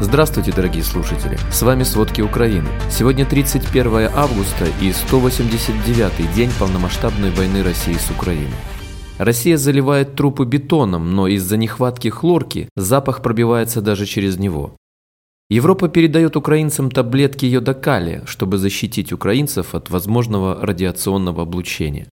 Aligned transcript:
Здравствуйте, 0.00 0.50
дорогие 0.50 0.82
слушатели! 0.82 1.38
С 1.52 1.62
вами 1.62 1.84
«Сводки 1.84 2.20
Украины». 2.20 2.68
Сегодня 2.90 3.24
31 3.24 4.10
августа 4.12 4.66
и 4.82 4.90
189-й 4.90 6.34
день 6.34 6.50
полномасштабной 6.58 7.30
войны 7.30 7.62
России 7.62 7.94
с 7.94 8.10
Украиной. 8.10 8.50
Россия 9.18 9.56
заливает 9.56 10.16
трупы 10.16 10.46
бетоном, 10.46 11.14
но 11.14 11.28
из-за 11.28 11.56
нехватки 11.56 12.08
хлорки 12.08 12.68
запах 12.74 13.22
пробивается 13.22 13.80
даже 13.80 14.04
через 14.04 14.36
него. 14.36 14.76
Европа 15.48 15.88
передает 15.88 16.36
украинцам 16.36 16.90
таблетки 16.90 17.46
йодокалия, 17.46 18.24
чтобы 18.26 18.58
защитить 18.58 19.12
украинцев 19.12 19.76
от 19.76 19.90
возможного 19.90 20.58
радиационного 20.60 21.42
облучения. 21.42 22.08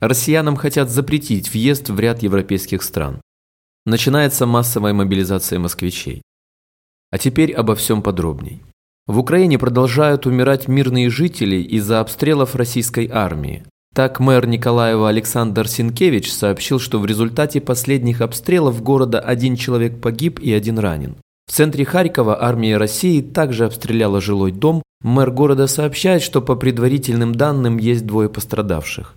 Россиянам 0.00 0.56
хотят 0.56 0.90
запретить 0.90 1.54
въезд 1.54 1.88
в 1.88 1.98
ряд 1.98 2.22
европейских 2.22 2.82
стран. 2.82 3.22
Начинается 3.86 4.44
массовая 4.44 4.92
мобилизация 4.92 5.58
москвичей. 5.58 6.20
А 7.12 7.18
теперь 7.18 7.52
обо 7.52 7.76
всем 7.76 8.02
подробней. 8.02 8.62
В 9.06 9.18
Украине 9.18 9.58
продолжают 9.58 10.26
умирать 10.26 10.66
мирные 10.66 11.10
жители 11.10 11.56
из-за 11.56 12.00
обстрелов 12.00 12.56
российской 12.56 13.08
армии. 13.12 13.64
Так 13.94 14.20
мэр 14.20 14.46
Николаева 14.46 15.10
Александр 15.10 15.68
Синкевич 15.68 16.32
сообщил, 16.32 16.80
что 16.80 16.98
в 16.98 17.04
результате 17.04 17.60
последних 17.60 18.22
обстрелов 18.22 18.82
города 18.82 19.20
один 19.20 19.56
человек 19.56 20.00
погиб 20.00 20.40
и 20.40 20.50
один 20.50 20.78
ранен. 20.78 21.16
В 21.46 21.52
центре 21.52 21.84
Харькова 21.84 22.42
армия 22.42 22.78
России 22.78 23.20
также 23.20 23.66
обстреляла 23.66 24.22
жилой 24.22 24.50
дом. 24.50 24.82
Мэр 25.02 25.30
города 25.30 25.66
сообщает, 25.66 26.22
что 26.22 26.40
по 26.40 26.56
предварительным 26.56 27.34
данным 27.34 27.76
есть 27.76 28.06
двое 28.06 28.30
пострадавших. 28.30 29.16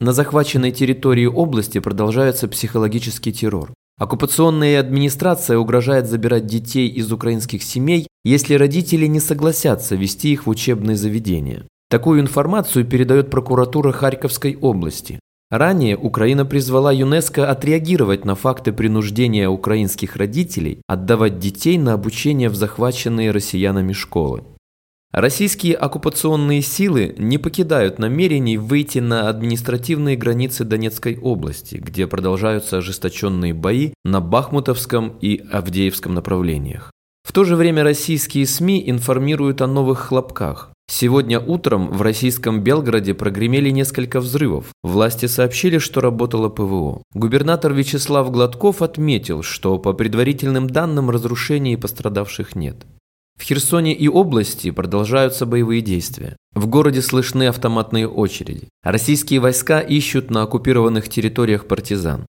На 0.00 0.14
захваченной 0.14 0.72
территории 0.72 1.26
области 1.26 1.78
продолжается 1.80 2.48
психологический 2.48 3.32
террор. 3.32 3.74
Оккупационная 3.96 4.80
администрация 4.80 5.56
угрожает 5.56 6.06
забирать 6.06 6.46
детей 6.46 6.88
из 6.88 7.12
украинских 7.12 7.62
семей, 7.62 8.08
если 8.24 8.54
родители 8.54 9.06
не 9.06 9.20
согласятся 9.20 9.94
вести 9.94 10.32
их 10.32 10.46
в 10.46 10.50
учебные 10.50 10.96
заведения. 10.96 11.66
Такую 11.90 12.20
информацию 12.20 12.84
передает 12.84 13.30
прокуратура 13.30 13.92
Харьковской 13.92 14.56
области. 14.56 15.20
Ранее 15.50 15.96
Украина 15.96 16.44
призвала 16.44 16.92
ЮНЕСКО 16.92 17.48
отреагировать 17.48 18.24
на 18.24 18.34
факты 18.34 18.72
принуждения 18.72 19.48
украинских 19.48 20.16
родителей 20.16 20.80
отдавать 20.88 21.38
детей 21.38 21.78
на 21.78 21.92
обучение 21.92 22.48
в 22.48 22.56
захваченные 22.56 23.30
россиянами 23.30 23.92
школы. 23.92 24.42
Российские 25.14 25.76
оккупационные 25.76 26.60
силы 26.60 27.14
не 27.16 27.38
покидают 27.38 28.00
намерений 28.00 28.58
выйти 28.58 28.98
на 28.98 29.28
административные 29.28 30.16
границы 30.16 30.64
Донецкой 30.64 31.18
области, 31.18 31.76
где 31.76 32.08
продолжаются 32.08 32.78
ожесточенные 32.78 33.54
бои 33.54 33.92
на 34.04 34.20
Бахмутовском 34.20 35.16
и 35.20 35.40
Авдеевском 35.52 36.14
направлениях. 36.14 36.90
В 37.22 37.32
то 37.32 37.44
же 37.44 37.54
время 37.54 37.84
российские 37.84 38.44
СМИ 38.44 38.90
информируют 38.90 39.62
о 39.62 39.68
новых 39.68 40.00
хлопках. 40.00 40.72
Сегодня 40.90 41.38
утром 41.38 41.92
в 41.92 42.02
российском 42.02 42.64
Белгороде 42.64 43.14
прогремели 43.14 43.70
несколько 43.70 44.18
взрывов. 44.18 44.72
Власти 44.82 45.26
сообщили, 45.26 45.78
что 45.78 46.00
работало 46.00 46.48
ПВО. 46.48 47.04
Губернатор 47.14 47.72
Вячеслав 47.72 48.32
Гладков 48.32 48.82
отметил, 48.82 49.44
что 49.44 49.78
по 49.78 49.92
предварительным 49.92 50.68
данным 50.68 51.08
разрушений 51.08 51.74
и 51.74 51.76
пострадавших 51.76 52.56
нет. 52.56 52.84
В 53.38 53.42
Херсоне 53.42 53.94
и 53.94 54.08
области 54.08 54.70
продолжаются 54.70 55.44
боевые 55.44 55.82
действия. 55.82 56.36
В 56.54 56.66
городе 56.66 57.02
слышны 57.02 57.48
автоматные 57.48 58.08
очереди. 58.08 58.68
Российские 58.82 59.40
войска 59.40 59.80
ищут 59.80 60.30
на 60.30 60.42
оккупированных 60.42 61.08
территориях 61.08 61.66
партизан. 61.66 62.26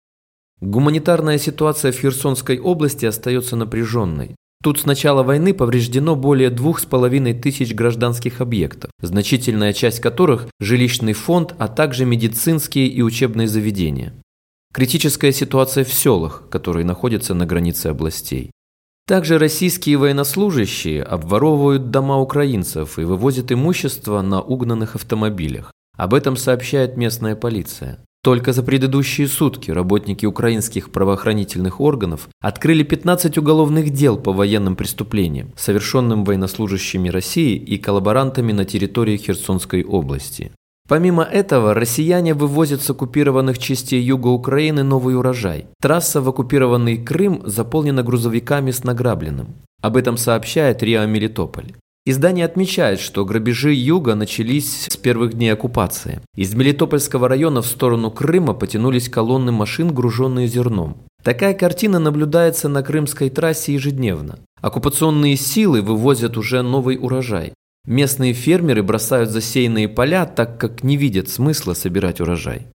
Гуманитарная 0.62 1.38
ситуация 1.38 1.92
в 1.92 2.00
Херсонской 2.00 2.60
области 2.60 3.06
остается 3.06 3.56
напряженной. 3.56 4.36
Тут 4.64 4.80
с 4.80 4.86
начала 4.86 5.22
войны 5.22 5.54
повреждено 5.54 6.16
более 6.16 6.50
двух 6.50 6.80
с 6.80 6.86
половиной 6.86 7.34
тысяч 7.36 7.76
гражданских 7.76 8.42
объектов, 8.42 8.90
значительная 9.00 9.74
часть 9.74 10.00
которых– 10.00 10.48
жилищный 10.60 11.14
фонд, 11.14 11.54
а 11.60 11.68
также 11.68 12.06
медицинские 12.06 12.88
и 12.88 13.04
учебные 13.04 13.48
заведения. 13.48 14.14
Критическая 14.74 15.32
ситуация 15.32 15.84
в 15.84 15.94
селах, 15.94 16.50
которые 16.50 16.84
находятся 16.84 17.34
на 17.36 17.46
границе 17.46 17.88
областей. 17.88 18.50
Также 19.08 19.38
российские 19.38 19.98
военнослужащие 19.98 21.04
обворовывают 21.04 21.92
дома 21.92 22.18
украинцев 22.18 22.98
и 22.98 23.04
вывозят 23.04 23.52
имущество 23.52 24.22
на 24.24 24.42
угнанных 24.42 24.96
автомобилях. 24.96 25.72
Об 25.96 26.16
этом 26.16 26.36
сообщает 26.36 26.98
местная 26.98 27.36
полиция. 27.36 28.00
Только 28.24 28.54
за 28.54 28.64
предыдущие 28.64 29.28
сутки 29.28 29.70
работники 29.70 30.26
украинских 30.26 30.92
правоохранительных 30.92 31.80
органов 31.80 32.28
открыли 32.42 32.82
15 32.82 33.38
уголовных 33.38 33.92
дел 33.92 34.18
по 34.18 34.34
военным 34.34 34.76
преступлениям, 34.76 35.54
совершенным 35.56 36.24
военнослужащими 36.24 37.10
России 37.10 37.56
и 37.56 37.78
коллаборантами 37.78 38.52
на 38.52 38.66
территории 38.66 39.18
Херсонской 39.18 39.84
области. 39.84 40.52
Помимо 40.88 41.24
этого, 41.24 41.74
россияне 41.74 42.36
вывозят 42.36 42.82
с 42.84 42.90
оккупированных 42.92 43.58
частей 43.58 44.02
юга 44.02 44.28
Украины 44.28 44.84
новый 44.84 45.18
урожай. 45.18 45.66
Трасса 45.82 46.22
в 46.22 46.30
оккупированный 46.30 46.98
Крым 46.98 47.42
заполнена 47.44 48.04
грузовиками 48.04 48.70
с 48.70 48.84
награбленным. 48.84 49.56
Об 49.82 49.98
этом 49.98 50.18
сообщает 50.18 50.84
РИА 50.84 51.06
Мелитополь. 51.08 51.74
Издание 52.08 52.46
отмечает, 52.46 53.00
что 53.00 53.26
грабежи 53.26 53.74
юга 53.74 54.14
начались 54.14 54.86
с 54.86 54.96
первых 54.96 55.34
дней 55.34 55.50
оккупации. 55.50 56.22
Из 56.36 56.54
Мелитопольского 56.54 57.28
района 57.28 57.64
в 57.64 57.66
сторону 57.66 58.12
Крыма 58.12 58.54
потянулись 58.54 59.10
колонны 59.10 59.52
машин, 59.52 59.92
груженные 59.92 60.48
зерном. 60.48 60.98
Такая 61.24 61.56
картина 61.56 61.98
наблюдается 61.98 62.70
на 62.70 62.84
крымской 62.84 63.32
трассе 63.32 63.74
ежедневно. 63.74 64.38
Оккупационные 64.62 65.36
силы 65.36 65.82
вывозят 65.82 66.38
уже 66.38 66.62
новый 66.62 67.00
урожай. 67.02 67.54
Местные 67.86 68.34
фермеры 68.34 68.84
бросают 68.84 69.30
засеянные 69.30 69.88
поля, 69.88 70.26
так 70.26 70.60
как 70.60 70.84
не 70.84 70.98
видят 70.98 71.30
смысла 71.30 71.74
собирать 71.74 72.20
урожай. 72.20 72.68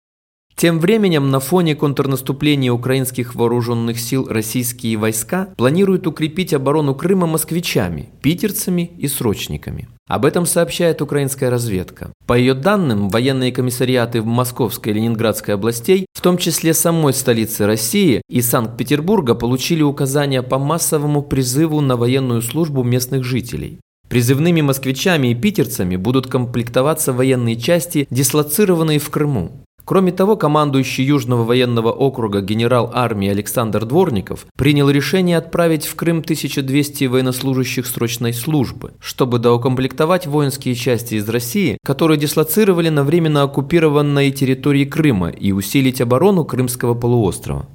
Тем 0.60 0.78
временем 0.78 1.30
на 1.30 1.40
фоне 1.40 1.74
контрнаступления 1.74 2.70
украинских 2.70 3.34
вооруженных 3.34 3.98
сил 3.98 4.26
российские 4.28 4.98
войска 4.98 5.48
планируют 5.56 6.06
укрепить 6.06 6.52
оборону 6.52 6.94
Крыма 6.94 7.26
москвичами, 7.26 8.10
питерцами 8.20 8.90
и 8.98 9.08
срочниками. 9.08 9.88
Об 10.06 10.26
этом 10.26 10.44
сообщает 10.44 11.00
украинская 11.00 11.48
разведка. 11.48 12.12
По 12.26 12.34
ее 12.34 12.52
данным, 12.52 13.08
военные 13.08 13.52
комиссариаты 13.52 14.20
в 14.20 14.26
Московской 14.26 14.92
и 14.92 14.96
Ленинградской 14.96 15.54
областей, 15.54 16.04
в 16.12 16.20
том 16.20 16.36
числе 16.36 16.74
самой 16.74 17.14
столицы 17.14 17.64
России 17.64 18.20
и 18.28 18.42
Санкт-Петербурга, 18.42 19.34
получили 19.34 19.82
указания 19.82 20.42
по 20.42 20.58
массовому 20.58 21.22
призыву 21.22 21.80
на 21.80 21.96
военную 21.96 22.42
службу 22.42 22.82
местных 22.82 23.24
жителей. 23.24 23.78
Призывными 24.10 24.60
москвичами 24.60 25.28
и 25.28 25.36
питерцами 25.36 25.94
будут 25.94 26.26
комплектоваться 26.26 27.12
военные 27.12 27.54
части, 27.54 28.08
дислоцированные 28.10 28.98
в 28.98 29.08
Крыму. 29.08 29.64
Кроме 29.84 30.10
того, 30.10 30.36
командующий 30.36 31.04
Южного 31.04 31.44
военного 31.44 31.92
округа 31.92 32.40
генерал 32.40 32.90
армии 32.92 33.28
Александр 33.28 33.84
Дворников 33.84 34.46
принял 34.56 34.90
решение 34.90 35.38
отправить 35.38 35.86
в 35.86 35.94
Крым 35.94 36.18
1200 36.18 37.04
военнослужащих 37.04 37.86
срочной 37.86 38.32
службы, 38.32 38.94
чтобы 39.00 39.38
доукомплектовать 39.38 40.26
воинские 40.26 40.74
части 40.74 41.14
из 41.14 41.28
России, 41.28 41.78
которые 41.84 42.18
дислоцировали 42.18 42.88
на 42.88 43.04
временно 43.04 43.44
оккупированной 43.44 44.32
территории 44.32 44.86
Крыма 44.86 45.30
и 45.30 45.52
усилить 45.52 46.00
оборону 46.00 46.44
Крымского 46.44 46.94
полуострова. 46.94 47.68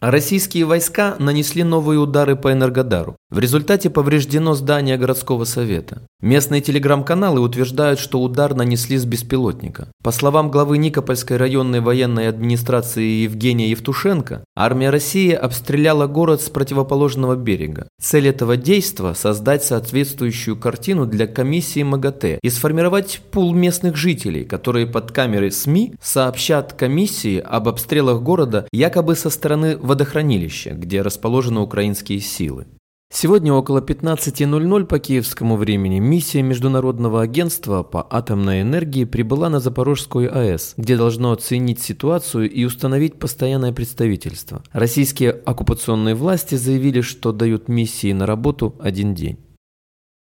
Российские 0.00 0.64
войска 0.64 1.16
нанесли 1.18 1.64
новые 1.64 1.98
удары 1.98 2.36
по 2.36 2.52
Энергодару. 2.52 3.16
В 3.30 3.40
результате 3.40 3.90
повреждено 3.90 4.54
здание 4.54 4.96
городского 4.96 5.42
совета. 5.42 6.02
Местные 6.20 6.60
телеграм-каналы 6.60 7.40
утверждают, 7.40 7.98
что 7.98 8.20
удар 8.20 8.54
нанесли 8.54 8.96
с 8.96 9.04
беспилотника. 9.04 9.88
По 10.02 10.12
словам 10.12 10.50
главы 10.50 10.78
Никопольской 10.78 11.36
районной 11.36 11.80
военной 11.80 12.28
администрации 12.28 13.22
Евгения 13.22 13.70
Евтушенко, 13.70 14.44
армия 14.56 14.90
России 14.90 15.32
обстреляла 15.32 16.06
город 16.06 16.42
с 16.42 16.48
противоположного 16.48 17.34
берега. 17.34 17.88
Цель 18.00 18.28
этого 18.28 18.56
действа– 18.56 19.14
создать 19.16 19.64
соответствующую 19.64 20.56
картину 20.56 21.06
для 21.06 21.26
комиссии 21.26 21.82
МАГАТЭ 21.82 22.38
и 22.42 22.50
сформировать 22.50 23.20
пул 23.32 23.52
местных 23.52 23.96
жителей, 23.96 24.44
которые 24.44 24.86
под 24.86 25.10
камерой 25.10 25.50
СМИ 25.50 25.94
сообщат 26.00 26.72
комиссии 26.72 27.38
об 27.38 27.68
обстрелах 27.68 28.22
города 28.22 28.66
якобы 28.72 29.16
со 29.16 29.28
стороны 29.28 29.76
водохранилища, 29.88 30.70
где 30.74 31.02
расположены 31.02 31.60
украинские 31.60 32.20
силы. 32.20 32.66
Сегодня 33.10 33.54
около 33.54 33.80
15.00 33.80 34.84
по 34.84 34.98
киевскому 34.98 35.56
времени 35.56 35.98
миссия 35.98 36.42
Международного 36.42 37.22
агентства 37.22 37.82
по 37.82 38.06
атомной 38.08 38.60
энергии 38.60 39.04
прибыла 39.04 39.48
на 39.48 39.60
Запорожскую 39.60 40.36
АЭС, 40.36 40.74
где 40.76 40.96
должно 40.96 41.32
оценить 41.32 41.80
ситуацию 41.80 42.50
и 42.50 42.64
установить 42.64 43.18
постоянное 43.18 43.72
представительство. 43.72 44.62
Российские 44.72 45.30
оккупационные 45.30 46.14
власти 46.14 46.56
заявили, 46.56 47.00
что 47.00 47.32
дают 47.32 47.68
миссии 47.68 48.12
на 48.12 48.26
работу 48.26 48.76
один 48.78 49.14
день. 49.14 49.38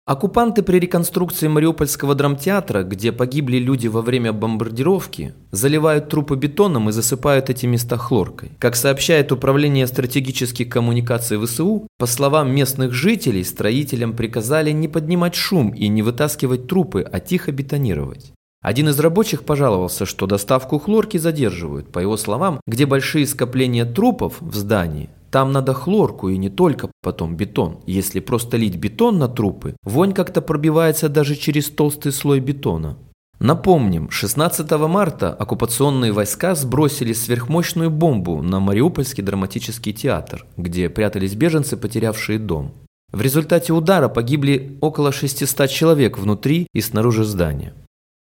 Оккупанты 0.05 0.65
при 0.65 0.81
реконструкции 0.81 1.47
Мариупольского 1.47 2.17
драмтеатра, 2.17 2.83
где 2.83 3.13
погибли 3.13 3.59
люди 3.59 3.87
во 3.87 4.03
время 4.03 4.33
бомбардировки, 4.33 5.33
заливают 5.53 6.09
трупы 6.09 6.35
бетоном 6.35 6.89
и 6.89 6.93
засыпают 6.93 7.51
эти 7.51 7.67
места 7.67 7.97
хлоркой. 7.99 8.51
Как 8.59 8.75
сообщает 8.75 9.31
Управление 9.31 9.87
стратегических 9.87 10.69
коммуникаций 10.69 11.39
ВСУ, 11.39 11.87
по 11.99 12.07
словам 12.07 12.53
местных 12.53 12.93
жителей, 12.93 13.45
строителям 13.45 14.17
приказали 14.17 14.73
не 14.73 14.89
поднимать 14.89 15.37
шум 15.37 15.71
и 15.71 15.87
не 15.87 16.03
вытаскивать 16.03 16.67
трупы, 16.67 17.03
а 17.03 17.21
тихо 17.21 17.53
бетонировать. 17.53 18.33
Один 18.61 18.89
из 18.89 18.99
рабочих 18.99 19.45
пожаловался, 19.45 20.05
что 20.05 20.27
доставку 20.27 20.81
хлорки 20.81 21.17
задерживают. 21.17 21.93
По 21.93 22.01
его 22.01 22.17
словам, 22.17 22.61
где 22.67 22.87
большие 22.87 23.25
скопления 23.27 23.85
трупов 23.85 24.35
в 24.41 24.55
здании, 24.55 25.11
там 25.33 25.51
надо 25.51 25.73
хлорку 25.73 26.29
и 26.29 26.37
не 26.37 26.51
только 26.51 26.91
потом 27.03 27.37
бетон. 27.37 27.81
Если 27.87 28.21
просто 28.21 28.59
лить 28.59 28.77
бетон 28.77 29.19
на 29.19 29.29
трупы, 29.29 29.75
вонь 29.83 30.13
как-то 30.13 30.43
пробивается 30.43 31.09
даже 31.09 31.37
через 31.37 31.71
толстый 31.71 32.13
слой 32.13 32.41
бетона. 32.41 32.99
Напомним, 33.41 34.11
16 34.11 34.71
марта 34.89 35.33
оккупационные 35.33 36.13
войска 36.13 36.55
сбросили 36.55 37.15
сверхмощную 37.15 37.91
бомбу 37.91 38.43
на 38.43 38.61
Мариупольский 38.61 39.25
драматический 39.25 39.95
театр, 39.95 40.47
где 40.59 40.91
прятались 40.91 41.35
беженцы, 41.35 41.79
потерявшие 41.79 42.39
дом. 42.39 42.75
В 43.11 43.23
результате 43.23 43.73
удара 43.73 44.09
погибли 44.09 44.79
около 44.83 45.13
600 45.13 45.71
человек 45.71 46.19
внутри 46.19 46.67
и 46.75 46.83
снаружи 46.83 47.25
здания. 47.25 47.73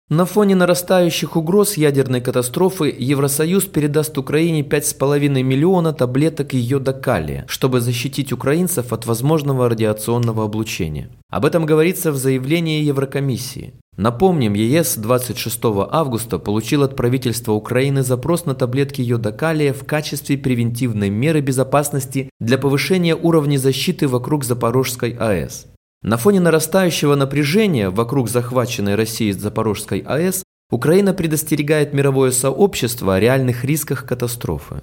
На 0.08 0.24
фоне 0.24 0.54
нарастающих 0.54 1.34
угроз 1.34 1.76
ядерной 1.76 2.20
катастрофы 2.20 2.94
Евросоюз 2.96 3.64
передаст 3.64 4.16
Украине 4.18 4.62
5,5 4.62 5.42
миллиона 5.42 5.92
таблеток 5.92 6.54
йода 6.54 6.92
калия, 6.92 7.44
чтобы 7.48 7.80
защитить 7.80 8.32
украинцев 8.32 8.92
от 8.92 9.04
возможного 9.04 9.68
радиационного 9.68 10.44
облучения. 10.44 11.10
Об 11.28 11.44
этом 11.44 11.66
говорится 11.66 12.12
в 12.12 12.16
заявлении 12.16 12.84
Еврокомиссии. 12.84 13.74
Напомним, 13.96 14.54
ЕС 14.54 14.94
26 14.96 15.58
августа 15.90 16.38
получил 16.38 16.84
от 16.84 16.94
правительства 16.94 17.54
Украины 17.54 18.04
запрос 18.04 18.44
на 18.44 18.54
таблетки 18.54 19.00
йода 19.00 19.32
калия 19.32 19.72
в 19.72 19.84
качестве 19.84 20.38
превентивной 20.38 21.10
меры 21.10 21.40
безопасности 21.40 22.30
для 22.38 22.58
повышения 22.58 23.16
уровня 23.16 23.58
защиты 23.58 24.06
вокруг 24.06 24.44
Запорожской 24.44 25.16
АЭС. 25.18 25.66
На 26.02 26.16
фоне 26.16 26.40
нарастающего 26.40 27.14
напряжения 27.14 27.90
вокруг 27.90 28.28
захваченной 28.28 28.94
Россией 28.94 29.32
Запорожской 29.32 30.00
АЭС 30.00 30.42
Украина 30.70 31.14
предостерегает 31.14 31.92
мировое 31.92 32.32
сообщество 32.32 33.14
о 33.14 33.20
реальных 33.20 33.64
рисках 33.64 34.04
катастрофы. 34.04 34.82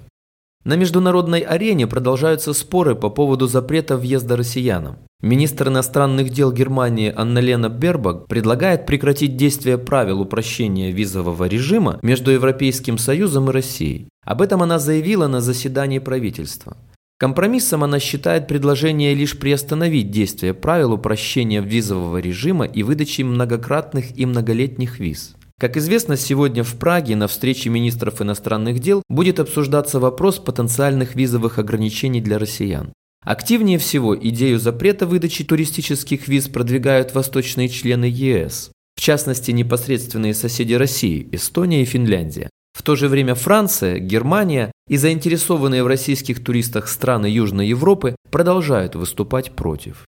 На 0.64 0.76
международной 0.76 1.40
арене 1.40 1.86
продолжаются 1.86 2.54
споры 2.54 2.94
по 2.94 3.10
поводу 3.10 3.46
запрета 3.46 3.98
въезда 3.98 4.36
россиянам. 4.36 4.96
Министр 5.20 5.68
иностранных 5.68 6.30
дел 6.30 6.52
Германии 6.52 7.12
Анна-Лена 7.14 7.68
Бербак 7.68 8.26
предлагает 8.28 8.86
прекратить 8.86 9.36
действие 9.36 9.76
правил 9.76 10.22
упрощения 10.22 10.90
визового 10.90 11.44
режима 11.44 11.98
между 12.02 12.30
Европейским 12.30 12.96
Союзом 12.96 13.50
и 13.50 13.52
Россией. 13.52 14.08
Об 14.24 14.40
этом 14.40 14.62
она 14.62 14.78
заявила 14.78 15.26
на 15.26 15.42
заседании 15.42 15.98
правительства. 15.98 16.78
Компромиссом 17.24 17.82
она 17.82 18.00
считает 18.00 18.46
предложение 18.46 19.14
лишь 19.14 19.38
приостановить 19.38 20.10
действие 20.10 20.52
правил 20.52 20.92
упрощения 20.92 21.62
визового 21.62 22.18
режима 22.18 22.66
и 22.66 22.82
выдачи 22.82 23.22
многократных 23.22 24.18
и 24.18 24.26
многолетних 24.26 25.00
виз. 25.00 25.34
Как 25.58 25.78
известно, 25.78 26.18
сегодня 26.18 26.62
в 26.62 26.74
Праге 26.74 27.16
на 27.16 27.26
встрече 27.26 27.70
министров 27.70 28.20
иностранных 28.20 28.78
дел 28.78 29.02
будет 29.08 29.40
обсуждаться 29.40 30.00
вопрос 30.00 30.38
потенциальных 30.38 31.14
визовых 31.14 31.58
ограничений 31.58 32.20
для 32.20 32.38
россиян. 32.38 32.92
Активнее 33.24 33.78
всего 33.78 34.14
идею 34.14 34.58
запрета 34.58 35.06
выдачи 35.06 35.44
туристических 35.44 36.28
виз 36.28 36.48
продвигают 36.48 37.14
восточные 37.14 37.70
члены 37.70 38.04
ЕС, 38.04 38.70
в 38.96 39.00
частности 39.00 39.50
непосредственные 39.50 40.34
соседи 40.34 40.74
России– 40.74 41.26
Эстония 41.32 41.80
и 41.80 41.86
Финляндия. 41.86 42.50
В 42.74 42.82
то 42.82 42.96
же 42.96 43.08
время 43.08 43.34
Франция, 43.34 43.98
Германия 43.98 44.72
и 44.88 44.96
заинтересованные 44.96 45.84
в 45.84 45.86
российских 45.86 46.42
туристах 46.44 46.88
страны 46.88 47.26
Южной 47.26 47.68
Европы 47.68 48.16
продолжают 48.30 48.96
выступать 48.96 49.52
против. 49.52 50.04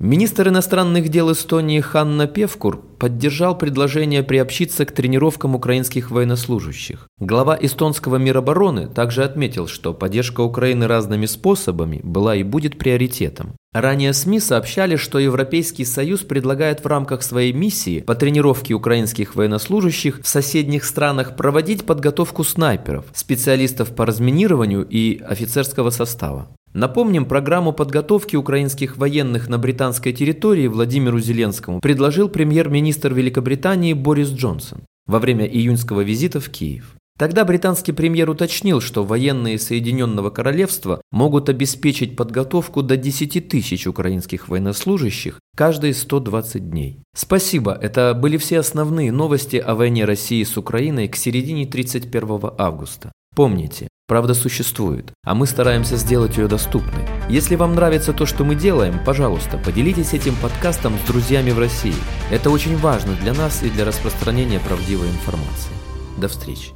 Министр 0.00 0.48
иностранных 0.48 1.08
дел 1.08 1.30
Эстонии 1.30 1.78
Ханна 1.78 2.26
Певкур 2.26 2.82
поддержал 2.98 3.56
предложение 3.56 4.24
приобщиться 4.24 4.84
к 4.84 4.92
тренировкам 4.92 5.54
украинских 5.54 6.10
военнослужащих. 6.10 7.08
Глава 7.20 7.56
эстонского 7.60 8.16
Миробороны 8.16 8.88
также 8.88 9.22
отметил, 9.22 9.68
что 9.68 9.94
поддержка 9.94 10.40
Украины 10.40 10.88
разными 10.88 11.26
способами 11.26 12.00
была 12.02 12.34
и 12.34 12.42
будет 12.42 12.76
приоритетом. 12.76 13.54
Ранее 13.72 14.12
СМИ 14.12 14.40
сообщали, 14.40 14.96
что 14.96 15.20
Европейский 15.20 15.84
Союз 15.84 16.20
предлагает 16.20 16.82
в 16.82 16.86
рамках 16.86 17.22
своей 17.22 17.52
миссии 17.52 18.00
по 18.00 18.16
тренировке 18.16 18.74
украинских 18.74 19.36
военнослужащих 19.36 20.20
в 20.22 20.26
соседних 20.28 20.84
странах 20.84 21.36
проводить 21.36 21.84
подготовку 21.84 22.42
снайперов, 22.42 23.06
специалистов 23.14 23.94
по 23.94 24.04
разминированию 24.06 24.84
и 24.86 25.20
офицерского 25.20 25.90
состава. 25.90 26.48
Напомним, 26.74 27.24
программу 27.24 27.72
подготовки 27.72 28.34
украинских 28.34 28.96
военных 28.96 29.48
на 29.48 29.58
британской 29.58 30.12
территории 30.12 30.66
Владимиру 30.66 31.20
Зеленскому 31.20 31.80
предложил 31.80 32.28
премьер-министр 32.28 33.14
Великобритании 33.14 33.92
Борис 33.92 34.30
Джонсон 34.30 34.80
во 35.06 35.20
время 35.20 35.46
июньского 35.46 36.00
визита 36.00 36.40
в 36.40 36.50
Киев. 36.50 36.96
Тогда 37.16 37.44
британский 37.44 37.92
премьер 37.92 38.28
уточнил, 38.28 38.80
что 38.80 39.04
военные 39.04 39.56
Соединенного 39.60 40.30
Королевства 40.30 41.00
могут 41.12 41.48
обеспечить 41.48 42.16
подготовку 42.16 42.82
до 42.82 42.96
10 42.96 43.48
тысяч 43.48 43.86
украинских 43.86 44.48
военнослужащих 44.48 45.38
каждые 45.56 45.94
120 45.94 46.70
дней. 46.70 46.98
Спасибо, 47.14 47.72
это 47.80 48.14
были 48.14 48.36
все 48.36 48.58
основные 48.58 49.12
новости 49.12 49.56
о 49.56 49.76
войне 49.76 50.04
России 50.04 50.42
с 50.42 50.56
Украиной 50.56 51.06
к 51.06 51.14
середине 51.14 51.66
31 51.66 52.50
августа. 52.58 53.12
Помните, 53.36 53.86
правда 54.06 54.34
существует, 54.34 55.12
а 55.24 55.34
мы 55.34 55.46
стараемся 55.46 55.96
сделать 55.96 56.36
ее 56.36 56.46
доступной. 56.46 57.08
Если 57.28 57.56
вам 57.56 57.74
нравится 57.74 58.12
то, 58.12 58.26
что 58.26 58.44
мы 58.44 58.54
делаем, 58.54 59.00
пожалуйста, 59.04 59.56
поделитесь 59.56 60.12
этим 60.12 60.36
подкастом 60.36 60.98
с 60.98 61.06
друзьями 61.06 61.50
в 61.50 61.58
России. 61.58 61.94
Это 62.30 62.50
очень 62.50 62.76
важно 62.76 63.14
для 63.14 63.32
нас 63.32 63.62
и 63.62 63.70
для 63.70 63.84
распространения 63.84 64.60
правдивой 64.60 65.08
информации. 65.08 65.72
До 66.18 66.28
встречи. 66.28 66.73